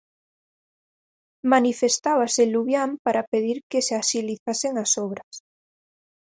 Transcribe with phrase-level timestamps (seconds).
[1.53, 5.33] Manifestábase en Lubián para pedir que se axilizasen as obras.